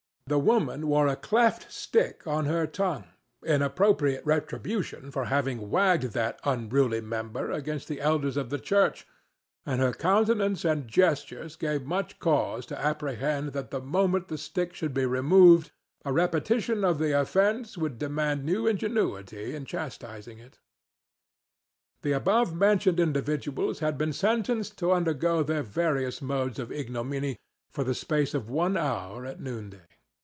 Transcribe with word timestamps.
The 0.27 0.39
woman 0.39 0.87
wore 0.87 1.07
a 1.07 1.17
cleft 1.17 1.69
stick 1.69 2.25
on 2.25 2.45
her 2.45 2.65
tongue, 2.65 3.03
in 3.43 3.61
appropriate 3.61 4.25
retribution 4.25 5.11
for 5.11 5.25
having 5.25 5.69
wagged 5.69 6.13
that 6.13 6.39
unruly 6.45 7.01
member 7.01 7.51
against 7.51 7.89
the 7.89 7.99
elders 7.99 8.37
of 8.37 8.49
the 8.49 8.57
church, 8.57 9.05
and 9.65 9.81
her 9.81 9.91
countenance 9.91 10.63
and 10.63 10.87
gestures 10.87 11.57
gave 11.57 11.83
much 11.83 12.17
cause 12.19 12.65
to 12.67 12.79
apprehend 12.79 13.49
that 13.49 13.71
the 13.71 13.81
moment 13.81 14.29
the 14.29 14.37
stick 14.37 14.73
should 14.73 14.93
be 14.93 15.05
removed 15.05 15.71
a 16.05 16.13
repetition 16.13 16.85
of 16.85 16.97
the 16.97 17.11
offence 17.19 17.77
would 17.77 17.99
demand 17.99 18.45
new 18.45 18.65
ingenuity 18.65 19.53
in 19.53 19.65
chastising 19.65 20.39
it. 20.39 20.59
The 22.03 22.13
above 22.13 22.55
mentioned 22.55 23.01
individuals 23.01 23.79
had 23.79 23.97
been 23.97 24.13
sentenced 24.13 24.77
to 24.77 24.93
undergo 24.93 25.43
their 25.43 25.63
various 25.63 26.21
modes 26.21 26.57
of 26.57 26.71
ignominy 26.71 27.35
for 27.69 27.83
the 27.83 27.93
space 27.93 28.33
of 28.33 28.49
one 28.49 28.77
hour 28.77 29.25
at 29.25 29.41
noonday. 29.41 29.81